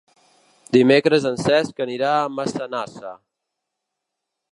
[0.77, 3.13] Dimecres en Cesc anirà a Massanassa.